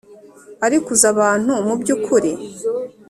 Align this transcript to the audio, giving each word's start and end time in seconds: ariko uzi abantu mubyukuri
ariko 0.65 0.87
uzi 0.95 1.05
abantu 1.13 1.51
mubyukuri 1.67 2.31